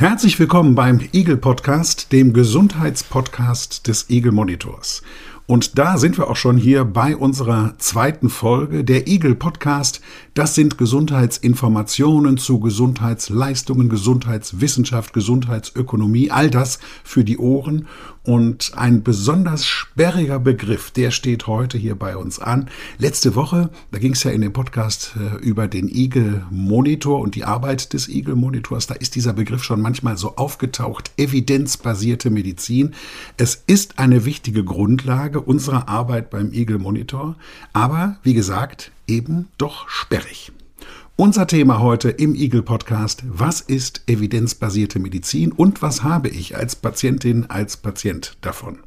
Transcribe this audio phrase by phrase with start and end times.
[0.00, 5.02] Herzlich willkommen beim Eagle Podcast, dem Gesundheitspodcast des Eagle Monitors.
[5.50, 8.84] Und da sind wir auch schon hier bei unserer zweiten Folge.
[8.84, 10.02] Der Eagle Podcast,
[10.34, 17.86] das sind Gesundheitsinformationen zu Gesundheitsleistungen, Gesundheitswissenschaft, Gesundheitsökonomie, all das für die Ohren.
[18.24, 22.68] Und ein besonders sperriger Begriff, der steht heute hier bei uns an.
[22.98, 27.36] Letzte Woche, da ging es ja in dem Podcast äh, über den Eagle Monitor und
[27.36, 28.86] die Arbeit des Eagle Monitors.
[28.86, 31.10] Da ist dieser Begriff schon manchmal so aufgetaucht.
[31.16, 32.94] Evidenzbasierte Medizin.
[33.38, 37.36] Es ist eine wichtige Grundlage unserer Arbeit beim Eagle Monitor.
[37.72, 40.52] Aber, wie gesagt, eben doch sperrig.
[41.16, 46.76] Unser Thema heute im Eagle Podcast, was ist evidenzbasierte Medizin und was habe ich als
[46.76, 48.78] Patientin, als Patient davon?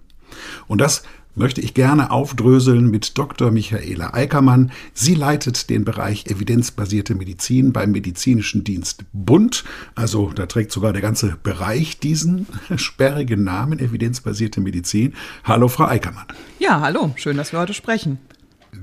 [0.68, 1.04] Und das
[1.36, 3.52] möchte ich gerne aufdröseln mit Dr.
[3.52, 4.72] Michaela Eickermann.
[4.94, 9.64] Sie leitet den Bereich evidenzbasierte Medizin beim Medizinischen Dienst Bund.
[9.96, 15.14] Also da trägt sogar der ganze Bereich diesen sperrigen Namen, evidenzbasierte Medizin.
[15.44, 16.26] Hallo, Frau Eickermann.
[16.60, 18.20] Ja, hallo, schön, dass wir heute sprechen.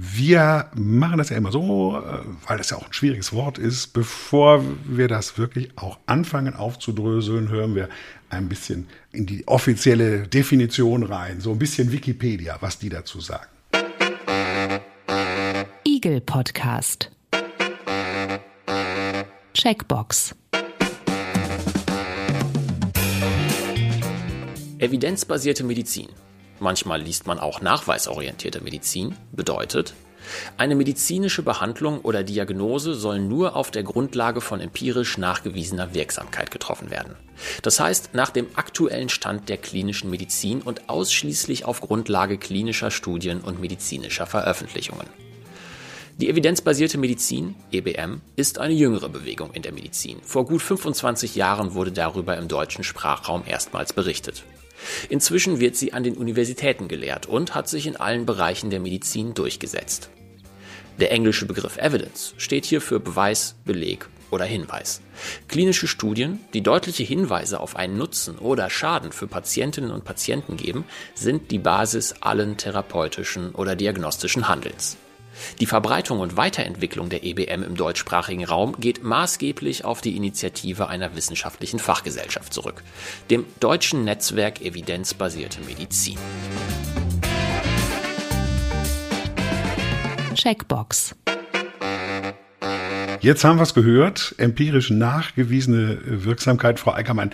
[0.01, 3.89] Wir machen das ja immer so, äh, weil das ja auch ein schwieriges Wort ist.
[3.89, 7.89] Bevor wir das wirklich auch anfangen aufzudröseln, hören wir
[8.31, 11.41] ein bisschen in die offizielle Definition rein.
[11.41, 13.49] So ein bisschen Wikipedia, was die dazu sagen.
[15.85, 17.11] Eagle Podcast.
[19.53, 20.37] Checkbox.
[24.79, 26.07] Evidenzbasierte Medizin
[26.61, 29.95] manchmal liest man auch nachweisorientierte Medizin, bedeutet,
[30.57, 36.91] eine medizinische Behandlung oder Diagnose soll nur auf der Grundlage von empirisch nachgewiesener Wirksamkeit getroffen
[36.91, 37.17] werden.
[37.63, 43.41] Das heißt, nach dem aktuellen Stand der klinischen Medizin und ausschließlich auf Grundlage klinischer Studien
[43.41, 45.07] und medizinischer Veröffentlichungen.
[46.21, 50.19] Die evidenzbasierte Medizin, EBM, ist eine jüngere Bewegung in der Medizin.
[50.25, 54.43] Vor gut 25 Jahren wurde darüber im deutschen Sprachraum erstmals berichtet.
[55.09, 59.35] Inzwischen wird sie an den Universitäten gelehrt und hat sich in allen Bereichen der Medizin
[59.35, 60.11] durchgesetzt.
[60.99, 65.01] Der englische Begriff Evidence steht hier für Beweis, Beleg oder Hinweis.
[65.47, 70.85] Klinische Studien, die deutliche Hinweise auf einen Nutzen oder Schaden für Patientinnen und Patienten geben,
[71.15, 74.97] sind die Basis allen therapeutischen oder diagnostischen Handelns.
[75.61, 81.15] Die Verbreitung und Weiterentwicklung der EBM im deutschsprachigen Raum geht maßgeblich auf die Initiative einer
[81.17, 82.83] wissenschaftlichen Fachgesellschaft zurück,
[83.31, 86.19] dem Deutschen Netzwerk Evidenzbasierte Medizin.
[90.35, 91.17] Checkbox.
[93.21, 97.33] Jetzt haben wir es gehört, empirisch nachgewiesene Wirksamkeit, Frau Eickermann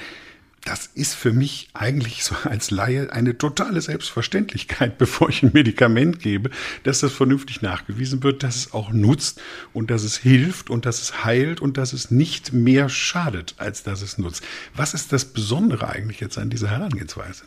[0.64, 6.20] das ist für mich eigentlich so als Laie eine totale Selbstverständlichkeit, bevor ich ein Medikament
[6.20, 6.50] gebe,
[6.84, 9.40] dass das vernünftig nachgewiesen wird, dass es auch nutzt
[9.72, 13.82] und dass es hilft und dass es heilt und dass es nicht mehr schadet, als
[13.82, 14.42] dass es nutzt.
[14.74, 17.44] Was ist das Besondere eigentlich jetzt an dieser Herangehensweise?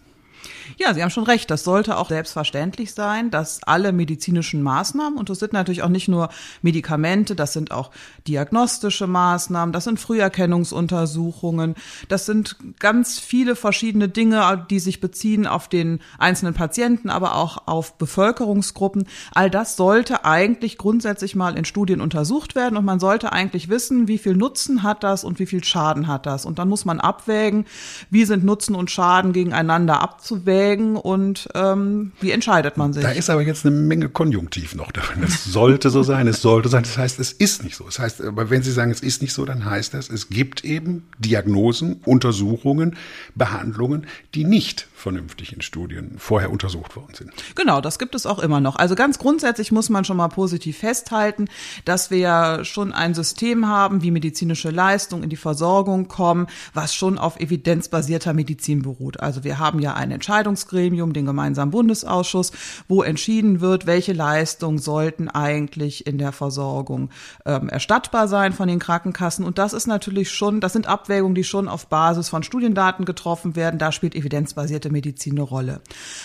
[0.76, 1.50] Ja, Sie haben schon recht.
[1.50, 6.08] Das sollte auch selbstverständlich sein, dass alle medizinischen Maßnahmen, und das sind natürlich auch nicht
[6.08, 6.30] nur
[6.62, 7.92] Medikamente, das sind auch
[8.28, 11.76] diagnostische Maßnahmen, das sind Früherkennungsuntersuchungen,
[12.10, 17.68] das sind ganz viele verschiedene Dinge, die sich beziehen auf den einzelnen Patienten, aber auch
[17.68, 19.08] auf Bevölkerungsgruppen.
[19.34, 24.08] All das sollte eigentlich grundsätzlich mal in Studien untersucht werden und man sollte eigentlich wissen,
[24.08, 26.46] wie viel Nutzen hat das und wie viel Schaden hat das.
[26.46, 27.66] Und dann muss man abwägen,
[28.10, 33.04] wie sind Nutzen und Schaden gegeneinander abzuwägen abwägen und ähm, wie entscheidet man sich?
[33.04, 35.24] Da ist aber jetzt eine Menge Konjunktiv noch drin.
[35.24, 36.84] Es sollte so sein, es sollte sein.
[36.84, 37.86] Das heißt, es ist nicht so.
[37.86, 40.64] Das heißt, aber wenn Sie sagen, es ist nicht so, dann heißt das, es gibt
[40.64, 42.96] eben Diagnosen, Untersuchungen,
[43.36, 47.32] Behandlungen, die nicht vernünftig in Studien vorher untersucht worden sind.
[47.56, 48.76] Genau, das gibt es auch immer noch.
[48.78, 51.46] Also ganz grundsätzlich muss man schon mal positiv festhalten,
[51.86, 57.20] dass wir schon ein System haben, wie medizinische Leistungen in die Versorgung kommen, was schon
[57.20, 59.20] auf evidenzbasierter Medizin beruht.
[59.20, 60.12] Also wir haben ja ein
[60.48, 62.52] Entscheidungsgremium, den gemeinsamen Bundesausschuss,
[62.88, 67.10] wo entschieden wird, welche Leistungen sollten eigentlich in der Versorgung
[67.46, 69.46] ähm, erstattbar sein von den Krankenkassen.
[69.46, 73.56] Und das ist natürlich schon, das sind Abwägungen, die schon auf Basis von Studiendaten getroffen
[73.56, 73.80] werden.
[73.80, 75.82] Da spielt evidenzbasierte Medizin eine Rolle.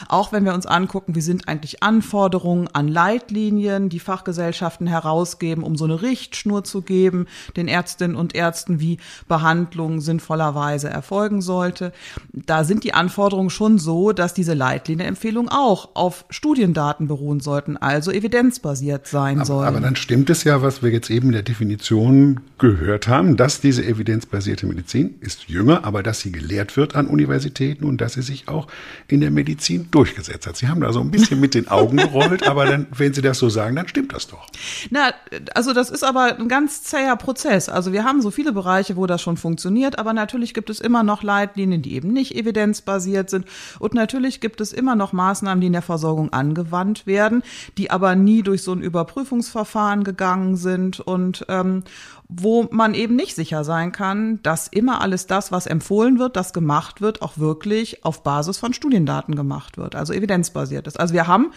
[0.08, 5.76] Auch wenn wir uns angucken, wie sind eigentlich Anforderungen an Leitlinien, die Fachgesellschaften herausgeben, um
[5.76, 7.26] so eine Richtschnur zu geben,
[7.56, 8.98] den Ärztinnen und Ärzten, wie
[9.28, 11.92] Behandlung sinnvollerweise erfolgen sollte.
[12.32, 18.10] Da sind die Anforderungen schon so, dass diese Leitlinienempfehlungen auch auf Studiendaten beruhen sollten, also
[18.10, 19.68] evidenzbasiert sein aber, sollen.
[19.68, 23.60] Aber dann stimmt es ja, was wir jetzt eben in der Definition gehört haben, dass
[23.60, 28.22] diese evidenzbasierte Medizin ist jünger, aber dass sie gelehrt wird an Universitäten und dass sie
[28.22, 28.68] sich auch
[29.08, 30.56] in der Medizin durchgesetzt hat.
[30.56, 33.38] Sie haben da so ein bisschen mit den Augen gerollt, aber dann, wenn Sie das
[33.38, 34.46] so sagen, dann stimmt das doch.
[34.90, 35.12] Na,
[35.54, 37.68] also das ist aber ein ganz zäher Prozess.
[37.68, 41.02] Also wir haben so viele Bereiche, wo das schon funktioniert, aber natürlich gibt es immer
[41.02, 43.46] noch Leitlinien, die eben nicht evidenzbasiert sind.
[43.78, 47.42] Und natürlich gibt es immer noch Maßnahmen, die in der Versorgung angewandt werden,
[47.78, 51.84] die aber nie durch so ein Überprüfungsverfahren gegangen sind und ähm,
[52.28, 56.52] wo man eben nicht sicher sein kann, dass immer alles das, was empfohlen wird, das
[56.52, 60.98] gemacht wird, auch wirklich auf Basis von Studiendaten gemacht wird, also evidenzbasiert ist.
[60.98, 61.52] Also wir haben,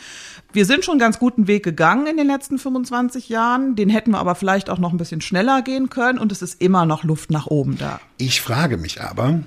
[0.51, 4.12] wir sind schon einen ganz guten Weg gegangen in den letzten 25 Jahren, den hätten
[4.12, 7.03] wir aber vielleicht auch noch ein bisschen schneller gehen können und es ist immer noch
[7.03, 8.00] Luft nach oben da.
[8.18, 9.39] Ich frage mich aber,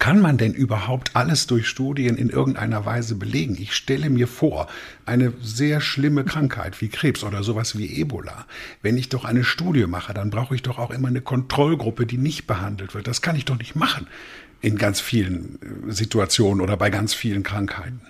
[0.00, 3.56] kann man denn überhaupt alles durch Studien in irgendeiner Weise belegen?
[3.60, 4.66] Ich stelle mir vor,
[5.04, 8.46] eine sehr schlimme Krankheit wie Krebs oder sowas wie Ebola.
[8.80, 12.16] Wenn ich doch eine Studie mache, dann brauche ich doch auch immer eine Kontrollgruppe, die
[12.16, 13.06] nicht behandelt wird.
[13.06, 14.06] Das kann ich doch nicht machen
[14.62, 15.58] in ganz vielen
[15.88, 18.00] äh, Situationen oder bei ganz vielen Krankheiten.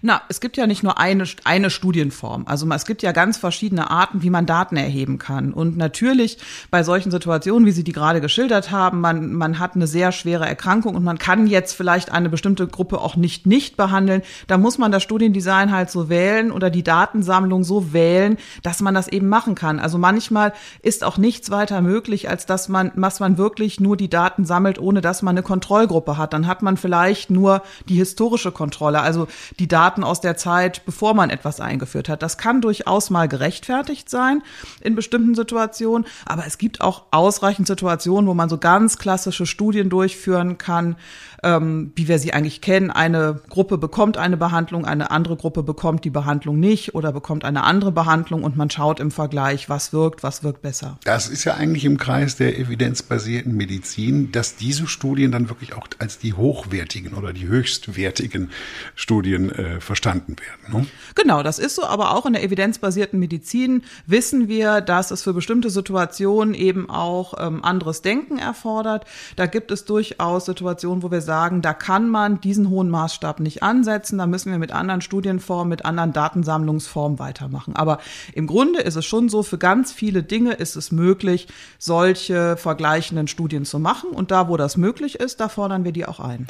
[0.00, 2.44] Na, es gibt ja nicht nur eine, eine Studienform.
[2.46, 5.52] Also es gibt ja ganz verschiedene Arten, wie man Daten erheben kann.
[5.52, 6.38] Und natürlich
[6.70, 10.46] bei solchen Situationen, wie Sie die gerade geschildert haben, man, man hat eine sehr schwere
[10.46, 14.22] Erkrankung und man kann jetzt vielleicht eine bestimmte Gruppe auch nicht nicht behandeln.
[14.46, 18.94] Da muss man das Studiendesign halt so wählen oder die Datensammlung so wählen, dass man
[18.94, 19.78] das eben machen kann.
[19.78, 24.08] Also manchmal ist auch nichts weiter möglich, als dass man, dass man wirklich nur die
[24.08, 26.32] Daten sammelt, ohne dass man eine Kontrollgruppe hat.
[26.32, 29.00] Dann hat man vielleicht nur die historische Kontrolle.
[29.00, 32.22] Also die Daten aus der Zeit, bevor man etwas eingeführt hat.
[32.22, 34.42] Das kann durchaus mal gerechtfertigt sein
[34.80, 39.90] in bestimmten Situationen, aber es gibt auch ausreichend Situationen, wo man so ganz klassische Studien
[39.90, 40.96] durchführen kann,
[41.42, 42.90] ähm, wie wir sie eigentlich kennen.
[42.90, 47.64] Eine Gruppe bekommt eine Behandlung, eine andere Gruppe bekommt die Behandlung nicht oder bekommt eine
[47.64, 50.98] andere Behandlung und man schaut im Vergleich, was wirkt, was wirkt besser.
[51.04, 55.88] Das ist ja eigentlich im Kreis der evidenzbasierten Medizin, dass diese Studien dann wirklich auch
[55.98, 58.50] als die hochwertigen oder die höchstwertigen
[58.94, 60.82] Studien äh, verstanden werden.
[60.82, 60.86] Ne?
[61.14, 65.34] Genau, das ist so, aber auch in der evidenzbasierten Medizin wissen wir, dass es für
[65.34, 69.06] bestimmte Situationen eben auch ähm, anderes Denken erfordert.
[69.36, 73.40] Da gibt es durchaus Situationen, wo wir sagen, sagen, da kann man diesen hohen Maßstab
[73.40, 77.74] nicht ansetzen, da müssen wir mit anderen Studienformen, mit anderen Datensammlungsformen weitermachen.
[77.74, 78.00] Aber
[78.34, 81.48] im Grunde ist es schon so, für ganz viele Dinge ist es möglich,
[81.78, 84.10] solche vergleichenden Studien zu machen.
[84.10, 86.48] Und da, wo das möglich ist, da fordern wir die auch ein.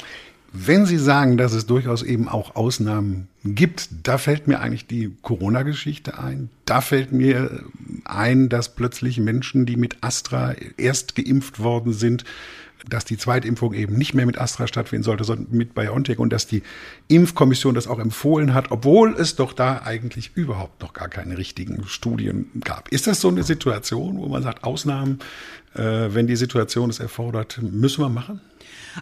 [0.55, 5.11] Wenn Sie sagen, dass es durchaus eben auch Ausnahmen gibt, da fällt mir eigentlich die
[5.23, 6.51] Corona-Geschichte ein.
[6.65, 7.63] Da fällt mir
[8.05, 12.23] ein, dass plötzlich Menschen, die mit Astra erst geimpft worden sind,
[12.87, 16.45] dass die Zweitimpfung eben nicht mehr mit Astra stattfinden sollte, sondern mit BioNTech und dass
[16.45, 16.61] die
[17.07, 21.87] Impfkommission das auch empfohlen hat, obwohl es doch da eigentlich überhaupt noch gar keine richtigen
[21.87, 22.89] Studien gab.
[22.89, 25.19] Ist das so eine Situation, wo man sagt, Ausnahmen,
[25.73, 28.41] äh, wenn die Situation es erfordert, müssen wir machen?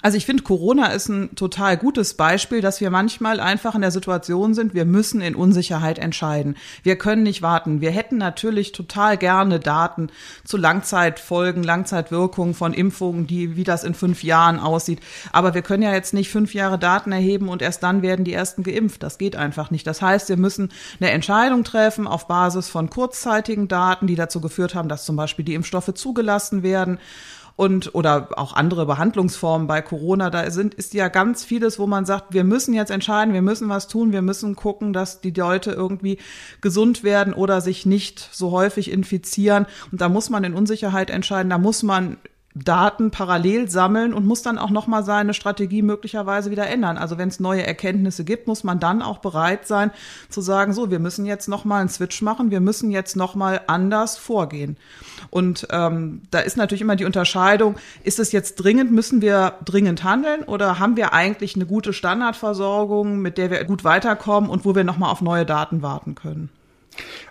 [0.02, 3.92] Also ich finde, Corona ist ein total gutes Beispiel, dass wir manchmal einfach in der
[3.92, 6.56] Situation sind, wir müssen in Unsicherheit entscheiden.
[6.84, 7.82] Wir können nicht warten.
[7.82, 10.10] Wir hätten natürlich total gerne Daten
[10.46, 15.00] zu Langzeitfolgen, Langzeitwirkungen von Impfungen, die, wie das in fünf Jahren aussieht.
[15.32, 18.34] Aber wir können ja jetzt nicht fünf Jahre Daten erheben und erst dann werden die
[18.34, 19.04] ersten geimpft.
[19.04, 19.86] Das geht einfach nicht.
[19.86, 24.76] Das heißt, wir müssen eine Entscheidung treffen auf Basis von kurzzeitigen Daten, die dazu geführt
[24.76, 27.00] haben, dass zum Beispiel die Impfstoffe zugelassen werden
[27.62, 32.06] und oder auch andere Behandlungsformen bei Corona, da sind ist ja ganz vieles, wo man
[32.08, 35.70] sagt, wir müssen jetzt entscheiden, wir müssen was tun, wir müssen gucken, dass die Leute
[35.70, 36.18] irgendwie
[36.62, 39.68] gesund werden oder sich nicht so häufig infizieren.
[39.92, 42.18] Und da muss man in Unsicherheit entscheiden, da muss man
[42.54, 46.98] Daten parallel sammeln und muss dann auch noch mal seine Strategie möglicherweise wieder ändern.
[46.98, 49.92] Also wenn es neue Erkenntnisse gibt, muss man dann auch bereit sein
[50.30, 53.36] zu sagen, so, wir müssen jetzt noch mal einen Switch machen, wir müssen jetzt noch
[53.36, 54.76] mal anders vorgehen.
[55.30, 60.04] Und ähm, da ist natürlich immer die Unterscheidung, ist es jetzt dringend, müssen wir dringend
[60.04, 64.76] handeln oder haben wir eigentlich eine gute Standardversorgung, mit der wir gut weiterkommen und wo
[64.76, 66.50] wir noch mal auf neue Daten warten können?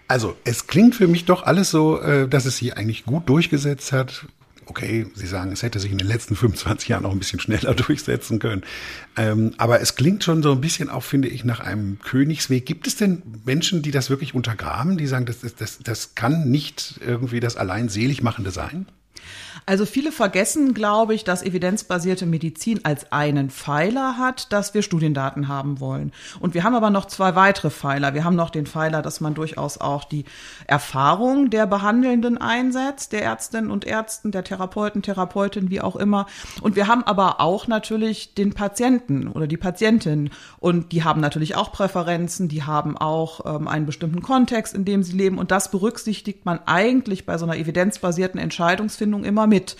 [0.09, 3.93] Also, es klingt für mich doch alles so, äh, dass es sich eigentlich gut durchgesetzt
[3.93, 4.27] hat
[4.71, 7.75] okay, Sie sagen, es hätte sich in den letzten 25 Jahren noch ein bisschen schneller
[7.87, 8.63] durchsetzen können.
[9.17, 12.65] Ähm, aber es klingt schon so ein bisschen auch, finde ich, nach einem Königsweg.
[12.65, 17.01] Gibt es denn Menschen, die das wirklich untergraben, die sagen, das, das, das kann nicht
[17.05, 18.87] irgendwie das allein Seligmachende sein?
[19.67, 25.49] Also viele vergessen, glaube ich, dass evidenzbasierte Medizin als einen Pfeiler hat, dass wir Studiendaten
[25.49, 26.13] haben wollen.
[26.41, 28.15] Und wir haben aber noch zwei weitere Pfeiler.
[28.15, 30.25] Wir haben noch den Pfeiler, dass man durchaus auch die
[30.67, 36.27] Erfahrung der Behandelnden einsetzt, der Ärztinnen und Ärzten, der Therapeuten, Therapeutin, wie auch immer.
[36.63, 40.31] Und wir haben aber auch natürlich den Patienten oder die Patientin.
[40.59, 45.03] Und die haben natürlich auch Präferenzen, die haben auch ähm, einen bestimmten Kontext, in dem
[45.03, 45.39] sie leben.
[45.39, 49.77] Und das berücksichtigt man eigentlich bei so einer evidenzbasierten Entscheidungsfindung immer mit.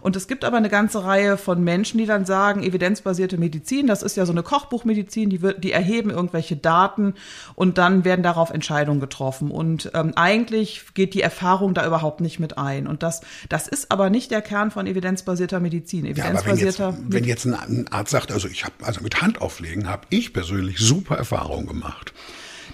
[0.00, 4.02] Und es gibt aber eine ganze Reihe von Menschen, die dann sagen, evidenzbasierte Medizin, das
[4.02, 7.14] ist ja so eine Kochbuchmedizin, die, wird, die erheben irgendwelche Daten
[7.54, 9.50] und dann werden darauf Entscheidungen getroffen.
[9.50, 12.86] Und ähm, eigentlich geht die Erfahrung da überhaupt nicht mit ein.
[12.86, 16.04] Und das, das ist aber nicht der Kern von evidenzbasierter Medizin.
[16.04, 19.88] Evidenzbasierter ja, wenn, jetzt, wenn jetzt ein Arzt sagt, also ich habe also mit Handauflegen
[19.88, 22.12] habe ich persönlich super Erfahrungen gemacht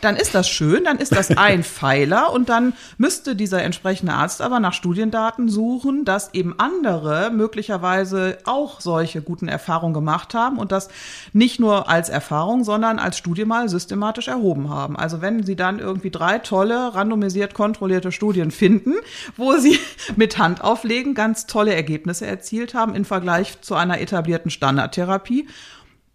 [0.00, 4.40] dann ist das schön, dann ist das ein Pfeiler und dann müsste dieser entsprechende Arzt
[4.40, 10.72] aber nach Studiendaten suchen, dass eben andere möglicherweise auch solche guten Erfahrungen gemacht haben und
[10.72, 10.88] das
[11.32, 14.96] nicht nur als Erfahrung, sondern als Studie mal systematisch erhoben haben.
[14.96, 18.94] Also wenn Sie dann irgendwie drei tolle, randomisiert kontrollierte Studien finden,
[19.36, 19.78] wo Sie
[20.16, 25.48] mit Handauflegen ganz tolle Ergebnisse erzielt haben im Vergleich zu einer etablierten Standardtherapie,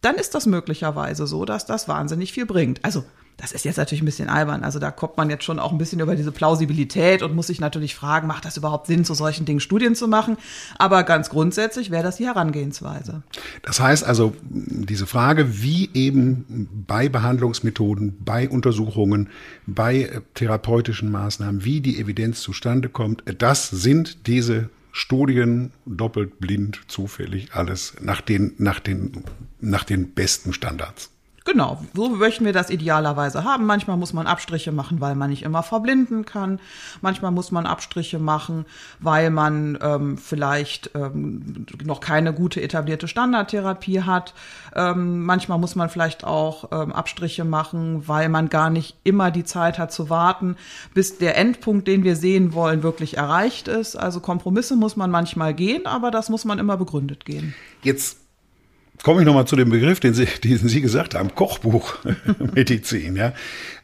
[0.02, 2.84] dann ist das möglicherweise so, dass das wahnsinnig viel bringt.
[2.84, 3.06] Also
[3.38, 4.63] das ist jetzt natürlich ein bisschen albern.
[4.63, 7.60] Also da kommt man jetzt schon auch ein bisschen über diese Plausibilität und muss sich
[7.60, 10.38] natürlich fragen, macht das überhaupt Sinn, zu solchen Dingen Studien zu machen?
[10.78, 13.24] Aber ganz grundsätzlich wäre das die Herangehensweise.
[13.63, 19.30] Das heißt also, diese Frage, wie eben bei Behandlungsmethoden, bei Untersuchungen,
[19.66, 27.54] bei therapeutischen Maßnahmen, wie die Evidenz zustande kommt, das sind diese Studien, doppelt blind, zufällig,
[27.54, 29.24] alles nach den, nach den,
[29.60, 31.12] nach den besten Standards.
[31.53, 33.67] Genau, so möchten wir das idealerweise haben.
[33.67, 36.60] Manchmal muss man Abstriche machen, weil man nicht immer verblinden kann.
[37.01, 38.65] Manchmal muss man Abstriche machen,
[39.00, 44.33] weil man ähm, vielleicht ähm, noch keine gute etablierte Standardtherapie hat.
[44.75, 49.43] Ähm, manchmal muss man vielleicht auch ähm, Abstriche machen, weil man gar nicht immer die
[49.43, 50.55] Zeit hat zu warten,
[50.95, 53.95] bis der Endpunkt, den wir sehen wollen, wirklich erreicht ist.
[53.95, 57.53] Also Kompromisse muss man manchmal gehen, aber das muss man immer begründet gehen.
[57.83, 58.23] Jetzt
[59.01, 63.15] komme ich nochmal zu dem Begriff, den Sie, den Sie gesagt haben, Kochbuchmedizin.
[63.17, 63.33] ja.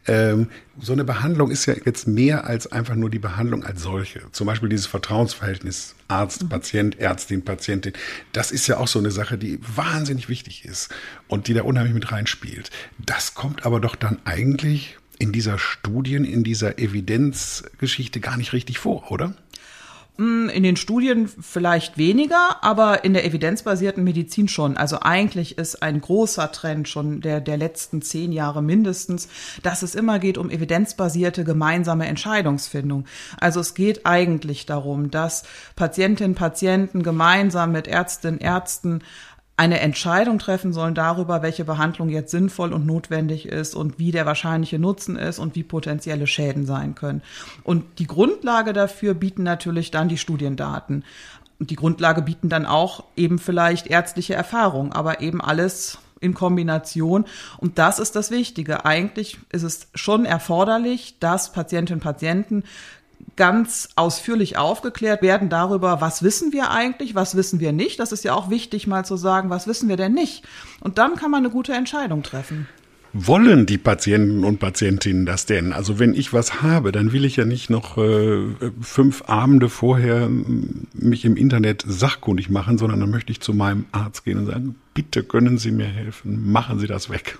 [0.07, 0.49] Ähm,
[0.79, 4.21] so eine Behandlung ist ja jetzt mehr als einfach nur die Behandlung als solche.
[4.31, 6.49] Zum Beispiel dieses Vertrauensverhältnis Arzt, mhm.
[6.49, 7.93] Patient, Ärztin, Patientin.
[8.31, 10.89] Das ist ja auch so eine Sache, die wahnsinnig wichtig ist
[11.27, 12.71] und die da unheimlich mit reinspielt.
[12.97, 18.79] Das kommt aber doch dann eigentlich in dieser Studien, in dieser Evidenzgeschichte gar nicht richtig
[18.79, 19.35] vor, oder?
[20.19, 24.75] In den Studien vielleicht weniger, aber in der evidenzbasierten Medizin schon.
[24.75, 29.29] Also eigentlich ist ein großer Trend schon der, der letzten zehn Jahre mindestens,
[29.63, 33.05] dass es immer geht um evidenzbasierte gemeinsame Entscheidungsfindung.
[33.39, 35.43] Also es geht eigentlich darum, dass
[35.77, 38.99] Patientinnen, Patienten gemeinsam mit Ärztinnen, Ärzten
[39.59, 44.25] eine Entscheidung treffen sollen darüber, welche Behandlung jetzt sinnvoll und notwendig ist und wie der
[44.25, 47.21] wahrscheinliche Nutzen ist und wie potenzielle Schäden sein können.
[47.65, 51.03] Und die Grundlage dafür bieten natürlich dann die Studiendaten.
[51.59, 57.25] Und die Grundlage bieten dann auch eben vielleicht ärztliche Erfahrung, aber eben alles in Kombination.
[57.57, 58.85] Und das ist das Wichtige.
[58.85, 62.63] Eigentlich ist es schon erforderlich, dass Patientinnen und Patienten
[63.39, 67.97] ganz ausführlich aufgeklärt werden darüber, was wissen wir eigentlich, was wissen wir nicht.
[67.97, 70.43] Das ist ja auch wichtig, mal zu sagen, was wissen wir denn nicht.
[70.81, 72.67] Und dann kann man eine gute Entscheidung treffen.
[73.13, 75.71] Wollen die Patienten und Patientinnen das denn?
[75.71, 78.41] Also wenn ich was habe, dann will ich ja nicht noch äh,
[78.81, 80.29] fünf Abende vorher
[80.93, 84.75] mich im Internet sachkundig machen, sondern dann möchte ich zu meinem Arzt gehen und sagen,
[84.93, 87.39] bitte können Sie mir helfen, machen Sie das weg.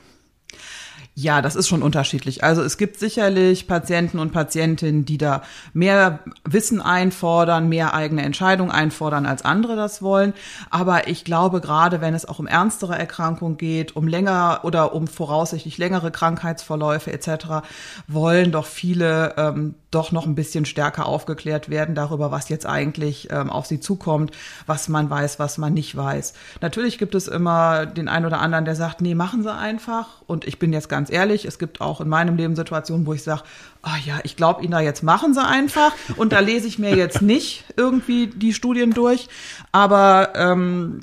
[1.15, 2.45] Ja, das ist schon unterschiedlich.
[2.45, 5.41] Also es gibt sicherlich Patienten und Patientinnen, die da
[5.73, 10.33] mehr Wissen einfordern, mehr eigene Entscheidungen einfordern, als andere das wollen.
[10.69, 15.07] Aber ich glaube, gerade wenn es auch um ernstere Erkrankungen geht, um länger oder um
[15.07, 17.67] voraussichtlich längere Krankheitsverläufe etc.,
[18.07, 23.29] wollen doch viele ähm, doch noch ein bisschen stärker aufgeklärt werden darüber, was jetzt eigentlich
[23.31, 24.31] ähm, auf sie zukommt,
[24.65, 26.33] was man weiß, was man nicht weiß.
[26.61, 30.21] Natürlich gibt es immer den einen oder anderen, der sagt, nee, machen Sie einfach.
[30.27, 33.23] Und ich bin jetzt ganz ehrlich, es gibt auch in meinem Leben Situationen, wo ich
[33.23, 33.43] sage,
[33.81, 36.95] ah ja, ich glaube Ihnen da jetzt machen Sie einfach und da lese ich mir
[36.95, 39.27] jetzt nicht irgendwie die Studien durch.
[39.71, 41.01] Aber ähm,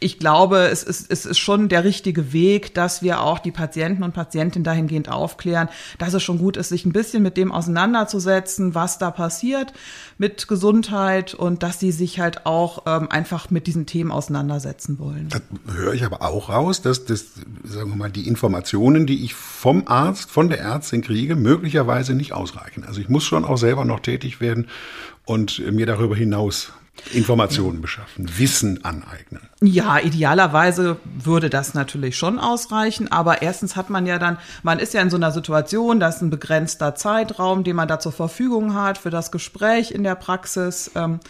[0.00, 4.02] ich glaube, es ist, es ist schon der richtige Weg, dass wir auch die Patienten
[4.02, 8.74] und Patientinnen dahingehend aufklären, dass es schon gut ist, sich ein bisschen mit dem auseinanderzusetzen,
[8.74, 9.72] was da passiert
[10.18, 15.28] mit Gesundheit und dass sie sich halt auch ähm, einfach mit diesen Themen auseinandersetzen wollen.
[15.28, 15.42] Das
[15.74, 17.26] höre ich aber auch raus, dass das,
[17.64, 22.32] sagen wir mal, die Informationen, die ich vom Arzt, von der Ärztin kriege, möglicherweise nicht
[22.32, 22.84] ausreichen.
[22.84, 24.68] Also ich muss schon auch selber noch tätig werden
[25.24, 26.72] und mir darüber hinaus
[27.12, 29.48] Informationen beschaffen, Wissen aneignen.
[29.62, 34.94] Ja, idealerweise würde das natürlich schon ausreichen, aber erstens hat man ja dann, man ist
[34.94, 38.74] ja in so einer Situation, da ist ein begrenzter Zeitraum, den man da zur Verfügung
[38.74, 40.90] hat für das Gespräch in der Praxis.
[40.94, 41.20] Ähm,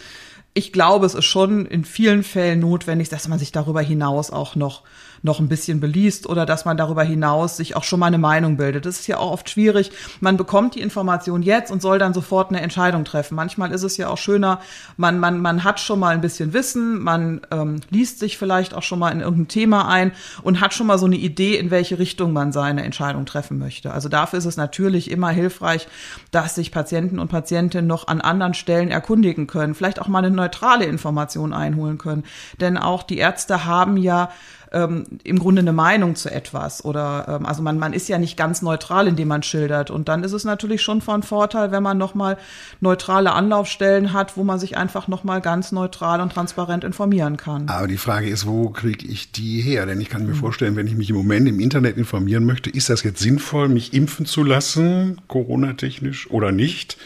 [0.53, 4.55] ich glaube, es ist schon in vielen Fällen notwendig, dass man sich darüber hinaus auch
[4.55, 4.81] noch
[5.27, 8.57] noch ein bisschen beliest oder dass man darüber hinaus sich auch schon mal eine Meinung
[8.57, 8.85] bildet.
[8.87, 9.91] Das ist ja auch oft schwierig.
[10.21, 13.35] Man bekommt die Information jetzt und soll dann sofort eine Entscheidung treffen.
[13.35, 14.59] Manchmal ist es ja auch schöner,
[14.95, 18.81] man, man, man hat schon mal ein bisschen Wissen, man ähm, liest sich vielleicht auch
[18.81, 21.99] schon mal in irgendein Thema ein und hat schon mal so eine Idee, in welche
[21.99, 23.91] Richtung man seine Entscheidung treffen möchte.
[23.91, 25.87] Also dafür ist es natürlich immer hilfreich,
[26.31, 30.31] dass sich Patienten und Patientinnen noch an anderen Stellen erkundigen können, vielleicht auch mal eine
[30.31, 32.23] neutrale Information einholen können.
[32.61, 34.29] Denn auch die Ärzte haben ja
[34.71, 38.37] ähm, im Grunde eine Meinung zu etwas oder ähm, also man, man ist ja nicht
[38.37, 41.97] ganz neutral, indem man schildert und dann ist es natürlich schon von Vorteil, wenn man
[41.97, 42.37] nochmal
[42.81, 47.69] neutrale Anlaufstellen hat, wo man sich einfach nochmal ganz neutral und transparent informieren kann.
[47.69, 49.85] Aber die Frage ist, wo kriege ich die her?
[49.85, 52.89] Denn ich kann mir vorstellen, wenn ich mich im Moment im Internet informieren möchte, ist
[52.89, 56.97] das jetzt sinnvoll, mich impfen zu lassen, Corona-technisch oder nicht?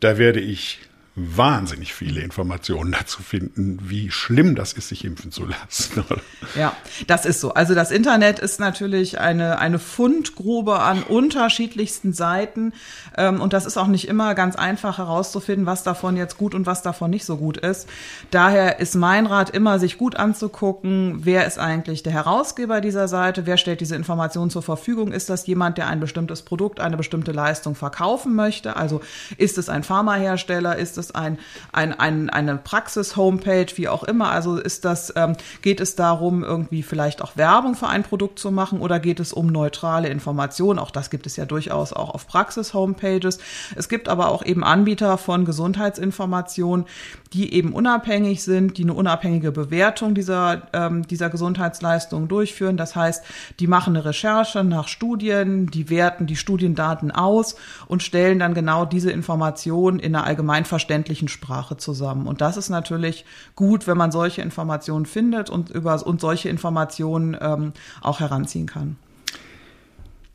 [0.00, 0.80] Da werde ich
[1.18, 6.04] wahnsinnig viele Informationen dazu finden, wie schlimm das ist, sich impfen zu lassen.
[6.54, 6.72] Ja,
[7.06, 7.52] das ist so.
[7.52, 12.72] Also das Internet ist natürlich eine, eine Fundgrube an unterschiedlichsten Seiten.
[13.16, 16.66] Ähm, und das ist auch nicht immer ganz einfach herauszufinden, was davon jetzt gut und
[16.66, 17.88] was davon nicht so gut ist.
[18.30, 23.46] Daher ist mein Rat immer, sich gut anzugucken, wer ist eigentlich der Herausgeber dieser Seite,
[23.46, 25.12] wer stellt diese Informationen zur Verfügung.
[25.12, 28.76] Ist das jemand, der ein bestimmtes Produkt, eine bestimmte Leistung verkaufen möchte?
[28.76, 29.00] Also
[29.36, 30.76] ist es ein Pharmahersteller?
[30.76, 31.38] Ist es es ein,
[31.72, 34.30] ein, ein, eine Praxis-Homepage, wie auch immer?
[34.30, 38.50] Also ist das, ähm, geht es darum, irgendwie vielleicht auch Werbung für ein Produkt zu
[38.50, 40.78] machen oder geht es um neutrale Informationen?
[40.78, 43.38] Auch das gibt es ja durchaus auch auf Praxis-Homepages.
[43.76, 46.86] Es gibt aber auch eben Anbieter von Gesundheitsinformationen,
[47.32, 52.76] die eben unabhängig sind, die eine unabhängige Bewertung dieser, ähm, dieser Gesundheitsleistung durchführen.
[52.76, 53.24] Das heißt,
[53.60, 58.84] die machen eine Recherche nach Studien, die werten die Studiendaten aus und stellen dann genau
[58.84, 60.87] diese Informationen in einer allgemeinverständlichen
[61.28, 62.26] Sprache zusammen.
[62.26, 67.36] Und das ist natürlich gut, wenn man solche Informationen findet und über und solche Informationen
[67.40, 68.96] ähm, auch heranziehen kann.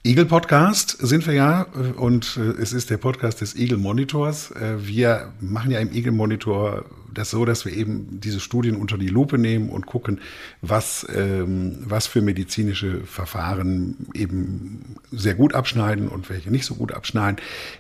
[0.06, 4.52] Eagle Podcast sind wir ja und äh, es ist der Podcast des Eagle Monitors.
[4.52, 8.98] Äh, wir machen ja im Eagle Monitor das so, dass wir eben diese Studien unter
[8.98, 10.22] die Lupe nehmen und gucken,
[10.62, 16.92] was, ähm, was für medizinische Verfahren eben sehr gut abschneiden und welche nicht so gut
[16.92, 17.38] abschneiden.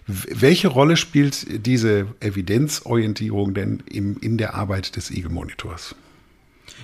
[0.08, 5.96] Welche Rolle spielt diese Evidenzorientierung denn im, in der Arbeit des Eagle Monitors?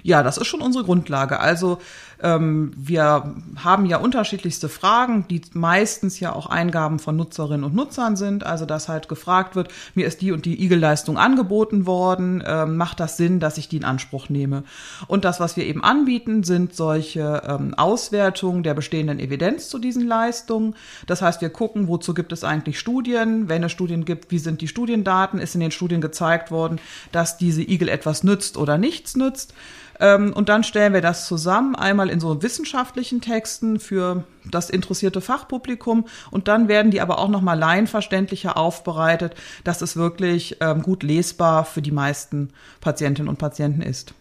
[0.04, 1.40] Ja, das ist schon unsere Grundlage.
[1.40, 1.80] Also
[2.22, 8.16] ähm, wir haben ja unterschiedlichste Fragen, die meistens ja auch Eingaben von Nutzerinnen und Nutzern
[8.16, 8.46] sind.
[8.46, 13.00] Also dass halt gefragt wird, mir ist die und die Igel-Leistung angeboten worden, ähm, macht
[13.00, 14.64] das Sinn, dass ich die in Anspruch nehme?
[15.08, 20.08] Und das, was wir eben anbieten, sind solche ähm, Auswertungen der bestehenden Evidenz zu diesen
[20.08, 20.76] Leistungen.
[21.08, 23.50] Das heißt, wir gucken, wozu gibt es eigentlich Studien?
[23.50, 25.40] Wenn es Studien gibt, wie sind die Studiendaten?
[25.40, 26.80] Ist in den Studien gezeigt worden,
[27.12, 29.54] dass diese Igel etwas nützt oder nichts nützt?
[30.00, 35.22] Ähm, und dann stellen wir das zusammen, einmal in so wissenschaftlichen Texten für das interessierte
[35.22, 41.04] Fachpublikum und dann werden die aber auch nochmal laienverständlicher aufbereitet, dass es wirklich ähm, gut
[41.04, 42.50] lesbar für die meisten
[42.82, 44.14] Patientinnen und Patienten ist.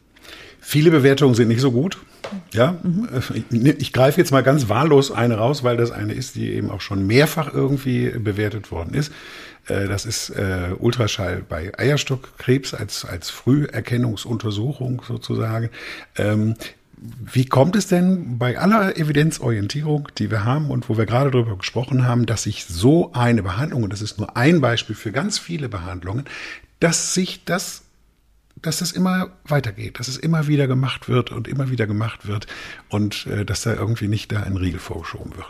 [0.60, 1.98] Viele Bewertungen sind nicht so gut.
[2.52, 3.08] Ja, mhm.
[3.34, 6.70] ich, ich greife jetzt mal ganz wahllos eine raus, weil das eine ist, die eben
[6.70, 9.12] auch schon mehrfach irgendwie bewertet worden ist.
[9.66, 15.70] Äh, das ist äh, Ultraschall bei Eierstockkrebs als, als Früherkennungsuntersuchung sozusagen.
[16.16, 16.54] Ähm,
[17.00, 21.56] wie kommt es denn bei aller Evidenzorientierung, die wir haben und wo wir gerade darüber
[21.56, 25.38] gesprochen haben, dass sich so eine Behandlung, und das ist nur ein Beispiel für ganz
[25.38, 26.24] viele Behandlungen,
[26.80, 27.84] dass sich das
[28.62, 32.46] dass es immer weitergeht, dass es immer wieder gemacht wird und immer wieder gemacht wird
[32.88, 35.48] und äh, dass da irgendwie nicht da ein Riegel vorgeschoben wird.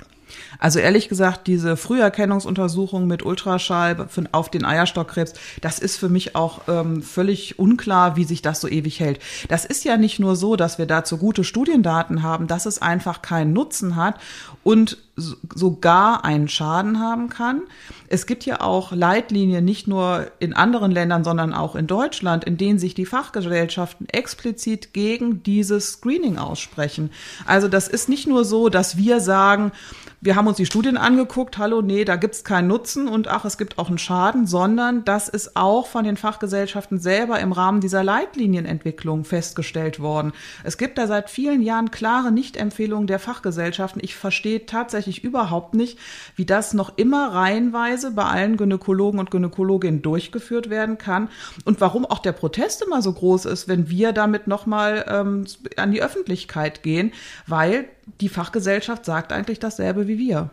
[0.59, 6.62] Also ehrlich gesagt, diese Früherkennungsuntersuchung mit Ultraschall auf den Eierstockkrebs, das ist für mich auch
[6.68, 9.21] ähm, völlig unklar, wie sich das so ewig hält.
[9.49, 13.23] Das ist ja nicht nur so, dass wir dazu gute Studiendaten haben, dass es einfach
[13.23, 14.16] keinen Nutzen hat
[14.64, 17.62] und sogar einen Schaden haben kann.
[18.09, 22.57] Es gibt ja auch Leitlinien, nicht nur in anderen Ländern, sondern auch in Deutschland, in
[22.57, 27.11] denen sich die Fachgesellschaften explizit gegen dieses Screening aussprechen.
[27.46, 29.72] Also das ist nicht nur so, dass wir sagen,
[30.20, 33.57] wir haben uns die Studien angeguckt, hallo, nee, da gibt's keinen Nutzen und ach, es
[33.57, 38.02] gibt auch einen Schaden, sondern das ist auch von den Fachgesellschaften selber im Rahmen dieser
[38.02, 40.33] Leitlinienentwicklung festgestellt worden.
[40.64, 44.02] Es gibt da seit vielen Jahren klare Nichtempfehlungen der Fachgesellschaften.
[44.02, 45.99] Ich verstehe tatsächlich tatsächlich überhaupt nicht,
[46.37, 51.29] wie das noch immer reihenweise bei allen Gynäkologen und Gynäkologinnen durchgeführt werden kann
[51.64, 55.92] und warum auch der Protest immer so groß ist, wenn wir damit nochmal ähm, an
[55.92, 57.12] die Öffentlichkeit gehen,
[57.47, 57.87] weil
[58.21, 60.51] die Fachgesellschaft sagt eigentlich dasselbe wie wir.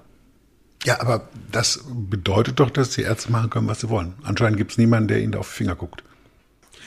[0.86, 4.14] Ja, aber das bedeutet doch, dass die Ärzte machen können, was sie wollen.
[4.24, 6.04] Anscheinend gibt es niemanden, der ihnen da auf die Finger guckt.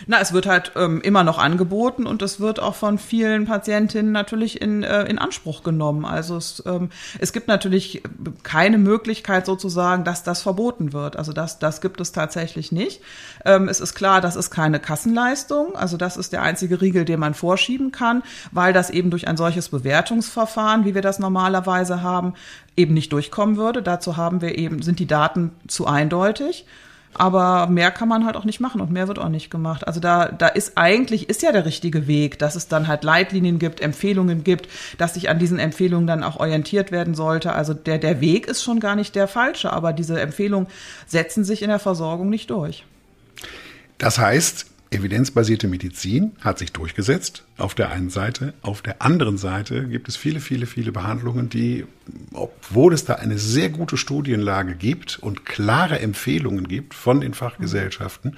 [0.07, 4.13] Na, es wird halt ähm, immer noch angeboten und es wird auch von vielen Patientinnen
[4.13, 6.05] natürlich in, äh, in Anspruch genommen.
[6.05, 8.03] Also es, ähm, es gibt natürlich
[8.43, 11.17] keine Möglichkeit sozusagen, dass das verboten wird.
[11.17, 13.01] Also das, das gibt es tatsächlich nicht.
[13.45, 15.77] Ähm, es ist klar, das ist keine Kassenleistung.
[15.77, 19.37] Also das ist der einzige Riegel, den man vorschieben kann, weil das eben durch ein
[19.37, 22.35] solches Bewertungsverfahren, wie wir das normalerweise haben,
[22.77, 23.83] eben nicht durchkommen würde.
[23.83, 26.65] Dazu haben wir eben, sind die Daten zu eindeutig.
[27.19, 29.87] Aber mehr kann man halt auch nicht machen und mehr wird auch nicht gemacht.
[29.87, 33.59] Also da, da ist eigentlich, ist ja der richtige Weg, dass es dann halt Leitlinien
[33.59, 37.53] gibt, Empfehlungen gibt, dass sich an diesen Empfehlungen dann auch orientiert werden sollte.
[37.53, 40.69] Also der, der Weg ist schon gar nicht der falsche, aber diese Empfehlungen
[41.07, 42.85] setzen sich in der Versorgung nicht durch.
[43.99, 48.55] Das heißt, evidenzbasierte Medizin hat sich durchgesetzt auf der einen Seite.
[48.63, 51.87] Auf der anderen Seite gibt es viele, viele, viele Behandlungen, die,
[52.33, 58.37] obwohl es da eine sehr gute Studienlage gibt und klare Empfehlungen gibt von den Fachgesellschaften,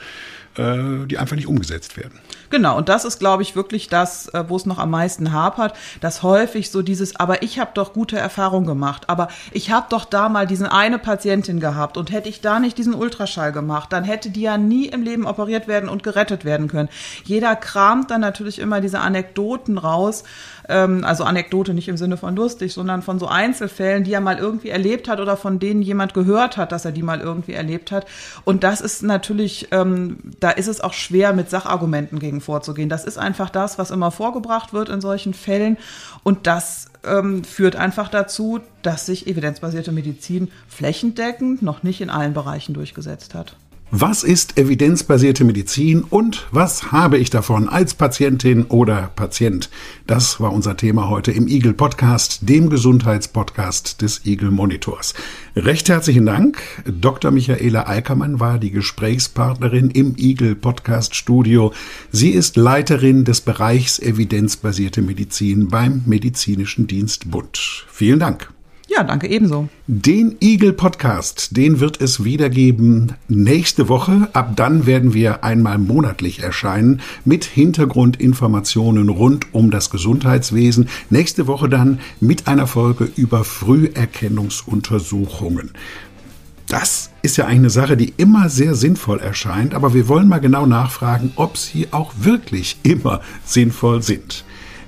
[0.57, 2.19] äh, die einfach nicht umgesetzt werden.
[2.51, 5.75] Genau, und das ist, glaube ich, wirklich das, äh, wo es noch am meisten hapert,
[6.01, 10.05] dass häufig so dieses, aber ich habe doch gute Erfahrungen gemacht, aber ich habe doch
[10.05, 14.03] da mal diesen eine Patientin gehabt und hätte ich da nicht diesen Ultraschall gemacht, dann
[14.03, 16.89] hätte die ja nie im Leben operiert werden und gerettet werden können.
[17.23, 20.25] Jeder kramt dann natürlich immer diese Anekdoten raus,
[20.69, 24.39] ähm, also Anekdote nicht im Sinne von lustig, sondern von so Einzelfällen, die er mal
[24.39, 27.93] irgendwie erlebt hat oder von denen jemand gehört hat, dass er die mal irgendwie erlebt
[27.93, 28.07] hat.
[28.45, 32.89] Und das ist natürlich, ähm, da ist es auch schwer, mit Sachargumenten gegen vorzugehen.
[32.89, 35.77] Das ist einfach das, was immer vorgebracht wird in solchen Fällen.
[36.23, 42.35] Und das ähm, führt einfach dazu, dass sich evidenzbasierte Medizin flächendeckend noch nicht in allen
[42.35, 43.57] Bereichen durchgesetzt hat.
[43.93, 49.69] Was ist evidenzbasierte Medizin und was habe ich davon als Patientin oder Patient?
[50.07, 55.15] Das war unser Thema heute im Eagle Podcast, dem Gesundheitspodcast des Eagle Monitors.
[55.57, 56.63] Recht herzlichen Dank.
[56.85, 57.33] Dr.
[57.33, 61.73] Michaela Eickermann war die Gesprächspartnerin im Eagle Podcast Studio.
[62.13, 67.87] Sie ist Leiterin des Bereichs evidenzbasierte Medizin beim Medizinischen Dienst Bund.
[67.91, 68.53] Vielen Dank.
[68.93, 69.69] Ja, danke ebenso.
[69.87, 74.29] Den Eagle Podcast, den wird es wiedergeben nächste Woche.
[74.33, 80.89] Ab dann werden wir einmal monatlich erscheinen mit Hintergrundinformationen rund um das Gesundheitswesen.
[81.09, 85.71] Nächste Woche dann mit einer Folge über Früherkennungsuntersuchungen.
[86.67, 90.67] Das ist ja eine Sache, die immer sehr sinnvoll erscheint, aber wir wollen mal genau
[90.67, 94.43] nachfragen, ob sie auch wirklich immer sinnvoll sind.